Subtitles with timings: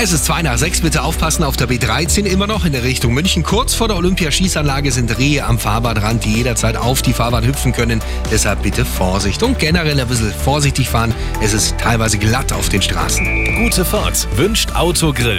[0.00, 3.14] Es ist 2 nach 6, Bitte aufpassen auf der B13 immer noch in der Richtung
[3.14, 3.42] München.
[3.42, 8.00] Kurz vor der Olympiaschießanlage sind Rehe am Fahrbadrand, die jederzeit auf die Fahrbahn hüpfen können.
[8.30, 11.12] Deshalb bitte Vorsicht und generell ein bisschen vorsichtig fahren.
[11.42, 13.56] Es ist teilweise glatt auf den Straßen.
[13.64, 15.36] Gute Fahrt wünscht Autogrill.